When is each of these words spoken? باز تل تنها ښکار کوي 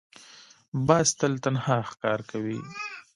باز 0.87 1.07
تل 1.19 1.33
تنها 1.43 1.77
ښکار 1.89 2.19
کوي 2.31 2.59